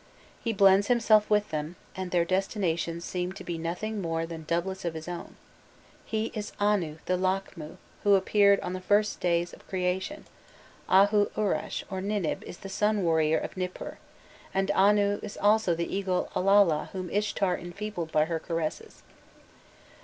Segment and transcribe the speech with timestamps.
[0.43, 4.83] He blends himself with them, and their designations seem to be nothing more than doublets
[4.83, 5.35] of his own:
[6.03, 10.25] he is Anu the Lakhmu who appeared on the first days of creation;
[10.89, 13.99] Ahu Urash or Ninib is the sun warrior of Nipur;
[14.55, 19.03] and Anu is also the eagle Alala whom Ishtar enfeebled by her caresses.